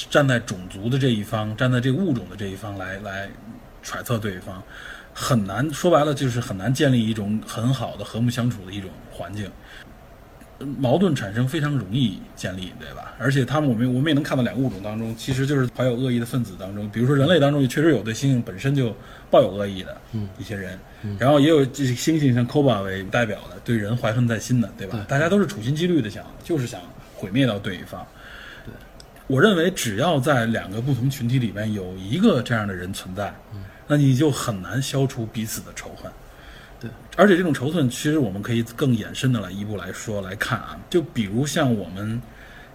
[0.09, 3.29] 站在种族的这一方，站在这个物种的这一方来来
[3.81, 4.61] 揣测对方，
[5.13, 9.49] 很难说白了就是很难建立一种很好的和睦相处的一种环境。
[10.79, 13.13] 矛盾产生非常容易建立，对吧？
[13.19, 18.95] 而且他们我们我们也能看到两个物种当中，其实就是怀有恶意的分子当中，比如说人类当中也确实有对猩猩本身就
[19.29, 19.95] 抱有恶意的
[20.39, 20.79] 一些人，
[21.19, 25.05] 然后也有这猩猩像 Koba 为代表的对人怀恨在心的，对吧？
[25.07, 26.81] 大家都是处心积虑的想，就是想
[27.13, 28.05] 毁灭到对方。
[28.65, 28.73] 对，
[29.27, 33.31] 我认为只要在两个不同群体里面有一个这样的人存在，
[33.87, 36.11] 那你就很难消除彼此的仇恨。
[36.87, 42.21] 对，而且这种仇恨，其实我们可以更延伸的来一步来说来看啊，就比如像我们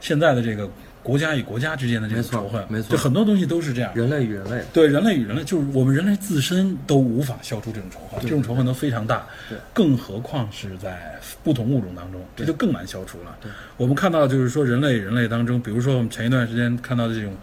[0.00, 0.68] 现在的这个
[1.02, 3.90] 国家与国家之间的这种仇恨，没错就很多东西都是这样。
[3.94, 13.50] 人类与人类，对人类与人类，就是我们人类自身都无法消除这种仇恨，这种仇恨都非常大，对更何况是在不同物种当中，这就更难消除了对。
[13.76, 17.34] 我们看到就是说，人类与人类当中，比如说我们前一段时间看到的这种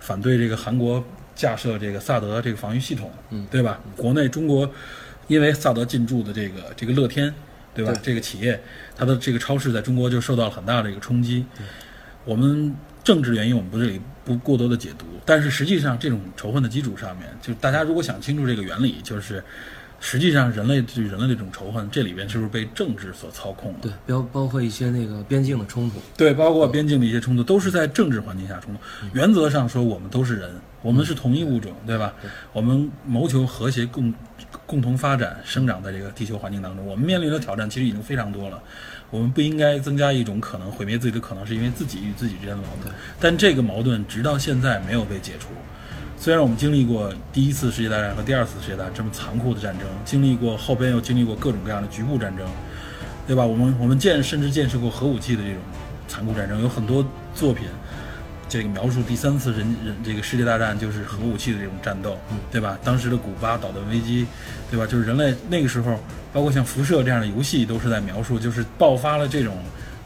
[0.00, 1.04] 反对这个韩国
[1.36, 3.80] 架设这个萨德这个防御系统，嗯对吧？
[3.96, 4.68] 国内中国
[5.26, 7.32] 因为萨德进驻的这个这个乐天，
[7.74, 7.92] 对吧？
[7.92, 8.60] 对这个企业
[8.96, 11.44] 它的这个超市在中国就受到了很大的一个冲击。
[12.24, 19.42] 我们政治原因我们不这里不过多的解读，但是实际上这种仇恨的基础上面，就大家如果想清楚这个原理，就是
[20.08, 23.78] 实际上人类对人类的这种仇恨，这里边是不是被政治所操控了？
[23.82, 28.80] 对，包包括一些那个边境的冲突，对，包括边境的一些冲突，都是在政治环境下冲突。
[29.12, 30.48] 原则上说，我们都是人，
[30.80, 32.14] 我们是同一物种，对吧？
[32.52, 34.14] 我们谋求和谐共
[34.64, 36.86] 共同发展，生长在这个地球环境当中。
[36.86, 38.62] 我们面临的挑战其实已经非常多了，
[39.10, 42.94] 我们不应该增加一种可能毁灭自己的可能，是因为自己与自己之间的矛盾。
[43.18, 45.48] 但这个矛盾直到现在没有被解除。
[46.18, 52.46] 虽然我们经历过第一次世界大战和第二次世界大战这么残酷的战争，经历过后边又经历过各种各样的局部战争，
[53.26, 53.44] 对吧？
[53.44, 55.58] 我们我们见甚至见识过核武器的这种
[56.08, 57.68] 残酷战争，有很多作品，
[58.48, 62.18] 这个描述第三次人人这个世界大战就是核武器的这种战斗，
[62.50, 62.76] 对吧？
[62.82, 64.26] 当时的古巴导弹危机，
[64.70, 64.86] 对吧？
[64.86, 66.00] 就是人类那个时候，
[66.32, 69.56] 包括像辐射这样的游戏，都是在描述就是爆发了这种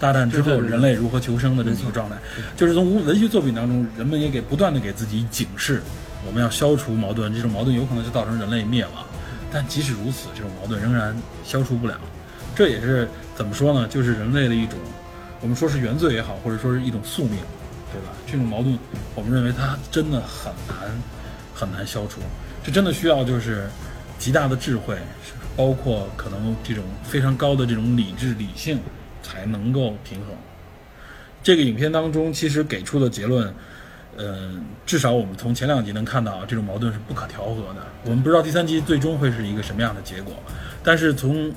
[0.01, 2.17] 大战之后人类如何求生的这么一个状态。
[2.57, 5.83] 就是从文学作品当中，人们也给不断的给自己警示，
[6.27, 9.05] 我们要消除矛盾，这种矛盾有可能就造成人类灭亡。
[9.53, 12.01] 但即使如此，这种矛盾仍然消除不了。
[12.55, 13.87] 这也是怎么说呢？
[13.87, 14.79] 就是人类的一种，
[15.41, 17.39] 我们说是原罪也好，或者说是一种宿命，
[17.93, 18.09] 对吧？
[18.27, 18.79] 这种矛盾，
[19.15, 20.77] 我们认为它真的很难
[21.55, 22.21] 很难消除，
[22.65, 23.69] 这真的需要就是
[24.19, 24.97] 极大的智慧，
[25.57, 28.79] 包括可能这种非常高的这种理智理性，
[29.23, 30.29] 才能够平衡。
[31.43, 33.53] 这个影片当中其实给出的结论，
[34.17, 37.87] 嗯、至少我们从前两集能看到啊，这种矛盾是不可调和的。
[38.05, 40.35] 我们不知道第三集最终会是一个什么样的结果，
[40.83, 41.53] 但是从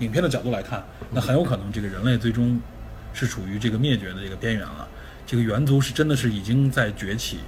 [0.00, 2.60] 影片的角度来看，那很有可能这个人类最终
[3.12, 4.86] 是处于这个灭绝的这个边缘了。
[5.26, 7.38] 这个猿族是真的是已经在崛起，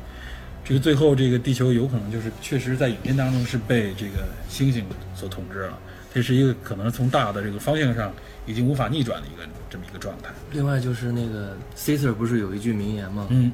[0.65, 4.83] 这个最后这个地球有可能就是确实在影片当中是被这个猩猩
[5.15, 5.79] 所统治了。
[6.15, 8.11] 这是一个可能从大的这个方向上
[8.47, 10.31] 已经无法逆转的一个这么一个状态。
[10.53, 13.53] 另外就是那个 Caesar 不是有一句名言吗、嗯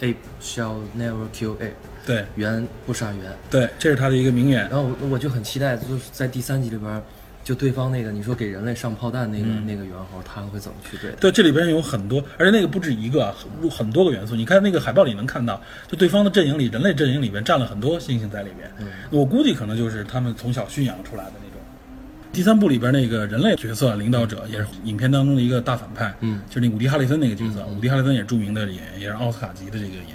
[0.00, 1.72] ，a p e shall never kill ape，
[2.06, 3.32] 对猿不杀猿。
[3.50, 4.62] 对，这是他的一个名言。
[4.62, 7.02] 然后我我就很期待，就是在第三集里边，
[7.42, 11.10] 就对方那个你说给人类上炮弹那个、那个猿猴，他会怎么去对？
[11.20, 14.36] 对，这里边有很多，而且那个不止一个啊，很很多个元素。
[14.36, 18.70] 你看那个海报里能看到，就对方的阵营里，人类阵营里边站了很多猩猩在里边。
[18.78, 21.49] 嗯我估计可能就是他们从小驯养出来的那种。
[22.32, 27.64] 第三部里边那个人类角色领导者，也是影片当中的一个大反派，嗯，就是那伍迪·哈里森那个角色。
[27.66, 30.06] 伍迪·哈里森也是著名的演员，也是奥斯卡级的这个演员。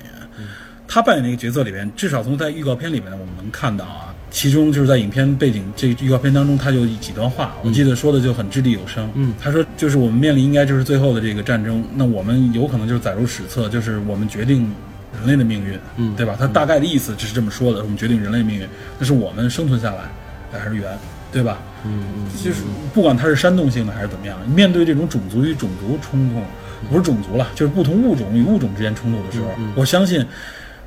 [0.88, 9.10] 他扮演那个角色里边，至少从在预告片里面我们能看到啊，其中就是在影片背景这预告片当中，他有几段话，我记得说的就很掷地有声。
[9.15, 14.71] 嗯他说就是我们面临应该就是最后的这个战争，那我们有可能就是载入史册，就是我们决定
[15.17, 16.36] 人类的命运，嗯对吧？
[16.39, 18.67] 他大概的意思就是这么说的，我们决定人类命运，
[18.99, 20.04] 那是我们生存下来
[20.51, 20.95] 还是猿，
[21.36, 21.60] 对吧？
[21.84, 22.62] 嗯嗯，就是
[22.93, 26.41] 不管它是煽动性的还是怎么样，面对这种种族与种族冲突，
[26.89, 30.26] 不是种族了，就是不同物种与物种之间冲突的时候，我相信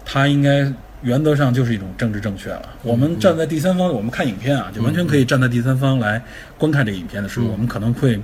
[0.07, 2.63] 它应该原则上就是一种政治正确了。
[2.83, 6.23] 我们站在第三方，我们看影片啊，就完全可以站在第三方来
[6.57, 8.19] 观看这个影片的时候，嗯我们可能会。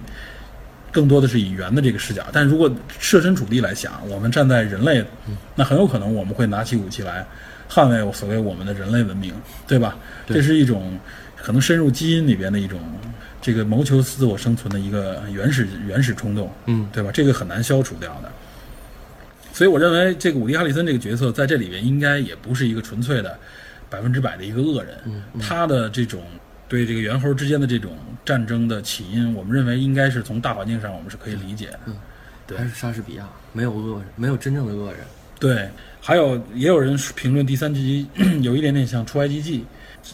[0.95, 5.05] 更多的是以猿的这个视角，但如果设身处地来想，我们站在人类，
[5.57, 7.27] 那很有可能我们会拿起武器来
[7.69, 9.33] 捍卫所谓我们的人类文明，
[9.67, 9.97] 对吧？
[10.27, 10.99] 对这是一种
[11.37, 12.81] 可能深入基因里边的一种
[13.41, 17.11] 这个谋求自我生存的一个原始原始冲动，嗯对吧？
[17.13, 18.31] 这个很难消除掉的。
[19.53, 23.39] 所以我认为这个伍迪·哈里森这个角色在这里边应该也不是一个纯粹的
[23.89, 24.97] 百分之百的一个恶人，
[25.41, 26.23] 他的这种
[26.69, 27.93] 对这个猿猴之间的这种
[28.25, 31.79] 战争的起因，我们认为应该是从大环境上我们是可以理解的。
[32.47, 35.01] 对还是莎士比亚，没有恶人，没有真正的恶人。
[35.39, 35.71] 对，
[36.07, 38.07] 还有也有人评论第三集
[38.43, 39.61] 有一点点像《出埃及记》，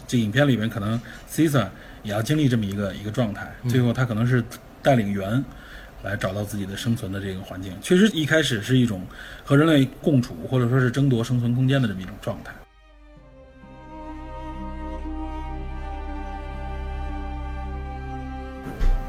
[0.07, 0.97] 这影片里面可能
[1.29, 1.67] Caesar
[2.01, 4.41] 也要经历这么一个一个状态，最后他可能是
[4.81, 5.43] 带领猿
[6.01, 7.73] 来找到自己的生存的这个环境。
[7.81, 9.01] 确实，一开始是一种
[9.43, 12.53] 和人类共处，或者说是争夺生存空间的这么一种状态。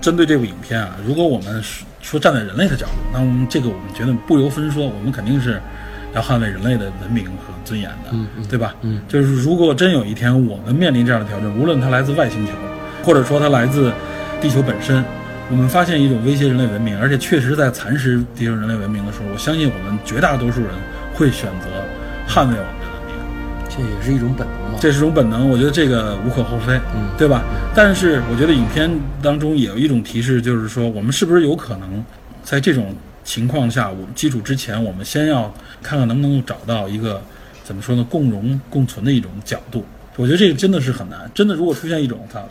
[0.00, 5.62] 针对这部影片啊，如果我们说说站在人类的角度，那我们这个我们觉得不由分说，我们肯定是
[6.14, 8.75] 要捍卫人类的文明和尊严的，嗯嗯对吧？
[8.83, 12.53] 嗯，就是如果真有一天我们面临这样的挑战，无论它来自外星球，
[13.03, 13.92] 或者说它来自
[14.40, 15.05] 地球本身，
[15.51, 20.70] 我们发现一种威胁人类文明，而且确实在蚕食地球人类文明的时候，我相信我们绝大多数人
[21.14, 21.66] 会选择
[22.29, 23.14] 捍卫我们的文明。
[23.68, 24.79] 这也是一种本能嘛。
[24.81, 27.42] 这是种本能，我觉得这个无可厚非，嗯对吧？
[27.75, 28.90] 但是我觉得影片
[29.22, 32.05] 当中也有一种提示，就是说我们是不是有可能
[32.42, 37.22] 在这种情况下，我们基础之前，我们先要看看能不能够找到一个
[37.64, 39.85] 怎么说呢，共荣共存的一种角度。
[40.16, 42.42] 我觉得这个真的是很难，真的如果出现一种它，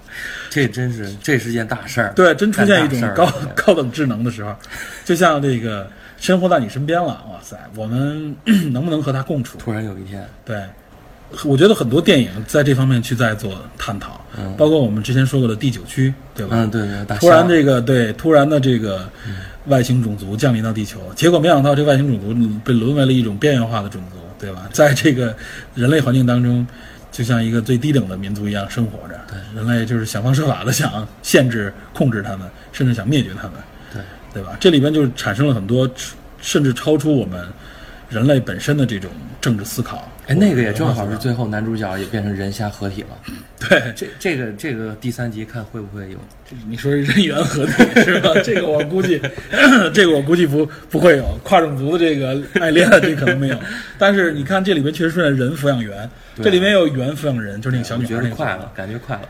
[0.49, 2.11] 这真是这是件大事儿。
[2.15, 4.55] 对，真出现一种高 高等智能的时候，
[5.05, 8.35] 就像这个生活在你身边了，哇塞，我们
[8.73, 9.59] 能不能和它共处？
[9.59, 10.63] 突然有一天，对，
[11.45, 16.55] 我觉得很多电影在这方面去在做探讨，嗯包括我们之前说过的第九区，对吧？
[16.55, 19.09] 嗯，对对，突然这个对，突然的这个
[19.67, 24.67] 外星种族降临到地球，结果没想到这外星种族被沦为了一种边缘化的种族，对吧？
[24.71, 25.35] 在这个
[25.75, 26.65] 人类环境当中，
[27.11, 29.19] 就像一个最低等的民族一样生活着。
[29.27, 33.53] 对，人类就是想方设法的想限制、控制他们，甚至想灭绝他们。
[33.93, 34.01] 对
[34.33, 34.57] 对吧？
[34.59, 35.89] 这里边就是产生了很多
[36.41, 37.45] 甚至超出我们
[38.09, 40.10] 人类本身的这种政治思考。
[40.27, 43.17] 哎，那个也正好是最后男主角也变成人虾合体了。
[43.69, 46.17] 对，这这个这个第三集看会不会有？
[46.67, 47.71] 你说是人猿合体
[48.03, 48.29] 是吧？
[48.43, 49.21] 这个我估计，
[49.93, 53.57] 这个我估计不不会有跨种族的这个爱恋，这可能没有。
[53.97, 58.71] 但是你看这里面确实出现人抚养猿，对这里面有猿抚养人，就是那个小女孩那个得快了，。
[58.75, 59.29] 感觉快了，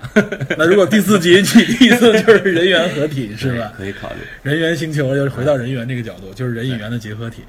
[0.58, 3.74] 那如果第四集你意思就是人猿合体是吧？
[3.78, 4.16] 可以考虑。
[4.44, 7.44] 人猿星球就是回到人猿这个角度，就是人与猿的结合体。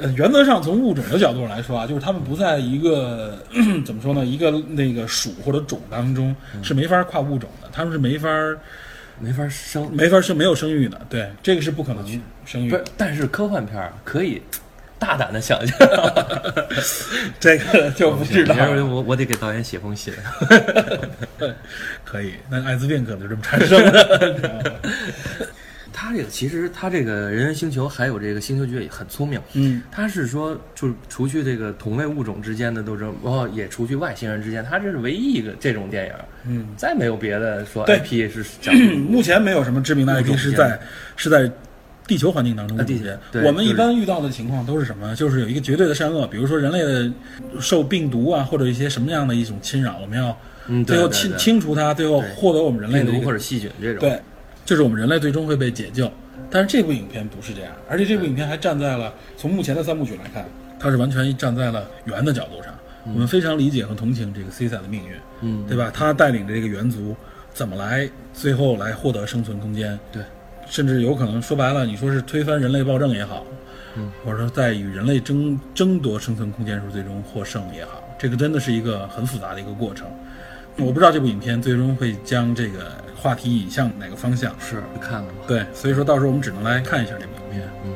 [0.00, 3.38] 呃，原则上从物种的角度来说啊，就是它们不在一个
[3.84, 8.28] 怎么说呢，一个那个属或者种当中是没法跨物种的，它们是没法
[9.18, 12.04] 没法生，没法是没有生育的，对，这个是不可能
[12.44, 14.40] 生育的不是，但是科幻片儿可以
[14.98, 15.78] 大胆的想象。
[17.40, 18.54] 这个就不知道。
[18.88, 20.12] 我我得给导演写封信。
[22.04, 24.80] 可以，那艾滋病可能就这么产生的。
[26.00, 36.12] 他这个其实他这个人猿星球还有这个星球局也很聪明，嗯，他是说就是除去这个同类物种之间的斗争，然后也除去外星人之间，他这是唯一一个这种电影，
[36.46, 40.80] 嗯，再没有别的说对 IP 是讲目前没有什么知名的物 IP 是在
[41.16, 41.52] 是在
[42.06, 43.18] 地球环境当中的地出现。
[43.30, 45.14] 对我们一般遇到的情况都是什么？
[45.14, 47.12] 就是有一个绝对的善恶，比如说人类的
[47.60, 50.34] 受病毒啊，或者一些什么样的一种侵扰，我们要
[50.66, 54.18] 嗯，最后清清除它，最后获得我们人类毒或者细菌这种，对，
[54.70, 56.08] 就是我们人类最终会被解救。
[56.48, 60.46] 但是这部影片不是这样，而且这部影片还站在了从目前的三部曲来看，
[60.78, 62.72] 它是完全站在了猿的角度上。
[63.04, 65.90] 我们非常理解和同情这个 C 赛的命运，嗯，对吧？
[65.92, 67.16] 他带领着这个猿族
[67.52, 70.22] 怎么来最后来获得生存空间，对，
[70.66, 73.44] 甚至有可能说白了，你说是推翻人类暴政也好，
[73.96, 80.06] 嗯，或者说在与人类争争夺生存空间时候最终获胜也好，这个真的是一个很复杂的一个过程。
[80.78, 85.40] 我不知道这部影片最终会将这个话题引向哪个方向，是看了吗？
[85.46, 87.68] 对，所以说到时候我们只能来看一下这部影片。
[87.84, 87.92] 嗯，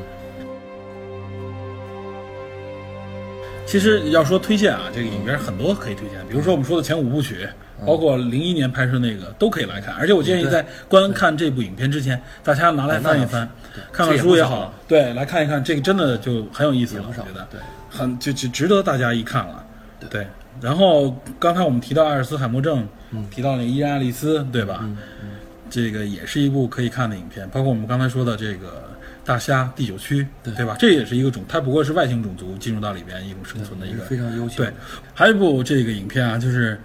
[3.65, 7.47] 其实要说推荐啊，这个影片很多可以推荐，比如说我们说的前五部曲，
[7.87, 9.95] 包括零一年拍摄那个都可以来看。
[9.95, 13.49] 而且我建议在观看这部影片之前，大家拿来翻一翻，
[13.91, 17.59] 看看书也好对，来看一看，这个真的就很有意思我觉得，对，
[17.89, 19.65] 很就就值得大家一看了。
[20.07, 20.27] 对，
[20.61, 24.79] 然后刚才我们提到阿尔茨海默症，嗯提到那个伊安·爱丽丝，对吧？
[24.83, 25.29] 嗯嗯
[25.69, 28.83] 这个也是一部可以看的影片，包括我们刚才说的这个
[29.25, 30.75] 大虾第九区，对吧？
[30.79, 34.03] 这也是一个种，它不过是外星种族进入到里边一种生存的一个。
[34.05, 34.71] 非常优秀对，
[35.13, 36.79] 还有一部这个影片啊，就是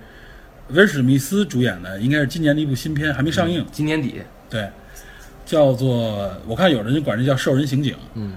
[0.70, 3.64] 威尔史密斯主演的，应该是今年的一部新片，还没上映。
[3.70, 4.68] 今年底，对，
[5.44, 8.32] 叫做我看有人管这叫兽人刑警，嗯，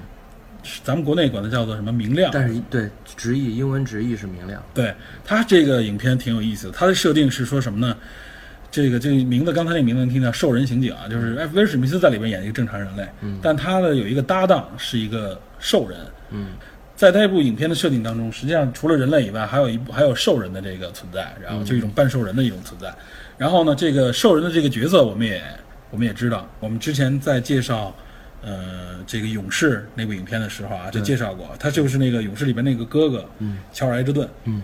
[0.84, 2.32] 咱们国内管它叫做什么明亮。
[2.34, 4.94] 但是对直译英文直译是明亮，对
[5.26, 7.96] 它这个影片挺有意思的，它的设定是说什么呢？
[8.72, 16.00] 这个这个名字，刚才那名字能听到兽人刑警啊，就是哎威尔史密斯在里边演一个正常人类，嗯但他的有一个搭档是一个兽人，
[16.32, 16.48] 嗯
[16.96, 22.92] 在这部影片的设定当中，实际上除了人类以外，还有一部还有兽人的这个存在，然后就一种半兽人的一种存在。
[23.38, 25.42] 然后呢，这个兽人的这个角色，我们也
[25.92, 27.94] 我们也知道，我们之前在介绍
[28.44, 33.58] 呃这个勇士那部影片的时候啊，就介绍过，他就是那个勇士里边那个哥哥，嗯。
[33.72, 34.62] 乔尔埃德顿，嗯。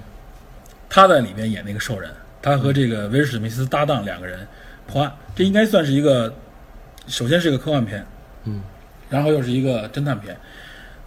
[0.89, 2.11] 他在里边演那个兽人，
[2.41, 4.47] 他和这个威尔史密斯搭档两个人
[4.87, 6.33] 破案，这应该算是一个，
[7.07, 8.05] 首先是一个科幻片，
[8.45, 8.61] 嗯。
[9.09, 10.37] 然后又是一个侦探片。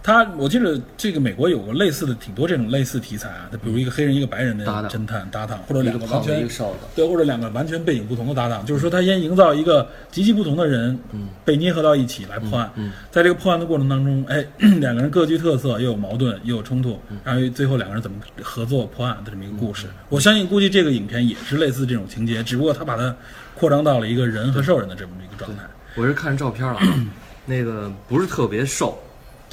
[0.03, 6.45] 他我记得这个美国有过类似的挺多这种类似题材啊，他比如一个黑人一个白人的侦探搭档，或者两个完全
[6.93, 10.99] 对，或者两个完全背景不同的搭档，就是说他先营造一个极其不同的人，
[11.45, 12.69] 被捏合到一起来破案。
[12.75, 14.45] 嗯在这个破案的过程当中，哎，
[14.81, 17.17] 两个人各具特色，又有矛盾，又有冲突，嗯。
[17.23, 19.87] 然后最后两个人怎么合作破案的这么一个故事。
[20.09, 23.15] 我相信，估计这个影片也是类似这种情节，只不过他把它
[23.55, 25.63] 扩张到了一个人和兽人的这么一个状态。
[25.95, 27.05] 我是看照片了，啊，
[27.45, 28.97] 那个不是特别瘦，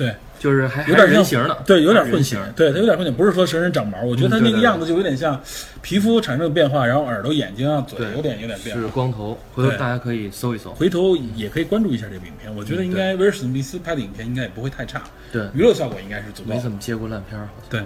[0.00, 5.38] 对，就是还还有点人形的，对，有点混血，对，它有点混血，不是说身上长毛，我觉得他嗯对对对那个样子就有点像
[5.82, 8.88] 皮肤产生了变化，然后耳朵、眼睛啊、嘴有点有点变化是。
[8.88, 10.72] 光头，回头对大家可以搜一搜。
[10.72, 16.48] 回头也可以关注一下这个影片，我觉得应该威尔史密斯拍的影片应该也不会太差，对，娱乐效果应该是足够。
[16.48, 17.38] 没怎么接过烂片
[17.68, 17.84] 对，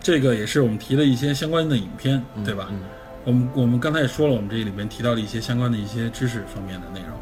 [0.00, 2.68] 这个也是我们提的一些相关的影片，对吧？
[2.70, 2.78] 嗯
[3.26, 7.18] 我们我们刚才也说了，我们这里面提到的一些相关的一些知识方面的内容，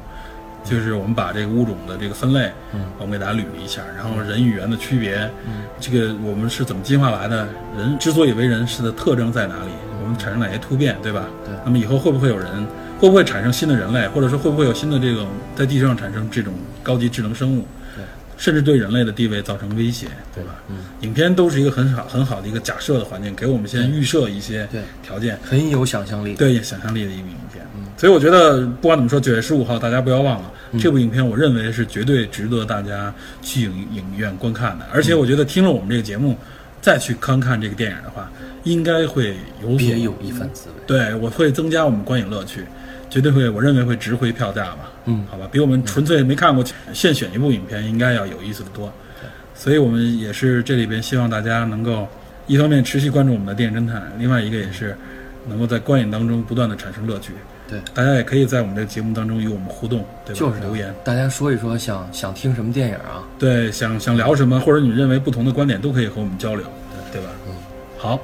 [0.65, 7.47] 就是我们把这个物种的这个分类，嗯我们给大家捋了一下，然后人与猿的区别，嗯这个我们是怎么进化来的？
[7.77, 9.71] 人之所以为人，是的特征在哪里？
[10.03, 11.27] 我们产生哪些突变，对吧？
[11.45, 12.47] 对那么以后会不会有人？
[12.99, 16.55] 会不会产生新的人类，或者说会不会有新的这种在地球上产生这种
[16.85, 17.67] 高级智能生物？
[17.97, 18.05] 对，
[18.37, 20.55] 甚至对人类的地位造成威胁，对吧？
[20.69, 26.35] 嗯，影片都是一个很好很好的一个假设的环境，给我们先预设一些对条件，很有想象力。
[26.35, 27.62] 对想象力的一个影片。
[27.97, 34.87] 所以我觉得不管怎么说，九月十五号大家不要忘了、这部影片，我认为是绝对值得大家去影影院观看的。
[34.93, 36.37] 而且我觉得听了我们这个节目，
[36.81, 38.31] 再去观看这个电影的话，
[38.65, 40.75] 应该会有所别有一番滋味。
[40.87, 42.65] 对，我会增加我们观影乐趣，
[43.09, 44.91] 绝对会，我认为会值回票价吧。
[45.05, 48.93] 嗯好吧，比我们纯粹没看过现选一部影片应该要有意思的多。
[49.55, 52.09] 所以我们也是这里边希望大家能够
[52.49, 54.97] 一方面持续关注我们的电影侦探，另外一个也是
[55.47, 57.33] 能够在观影当中不断的产生乐趣。
[57.73, 60.39] 对，大家也可以在我们这个节目当中与我们互动，对吧？
[60.39, 60.95] 就是留言。
[61.03, 63.25] 大家说一说想想听什么电影啊？
[63.39, 66.67] 对，想想聊什么，或者你认为不同的观点都可以和我们交流，
[67.11, 67.29] 对吧？
[67.49, 67.55] 嗯，
[67.97, 68.21] 好，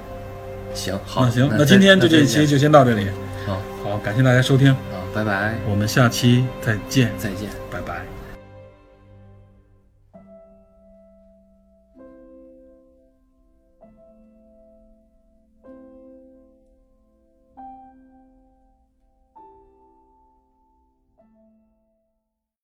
[0.75, 3.07] 行，好，那行，那那今天就这一这期就先到这里。
[3.47, 4.79] 好，好，感谢大家收听，好，
[5.15, 7.49] 拜拜，我们下期再见，再见。
[7.71, 8.18] 拜拜。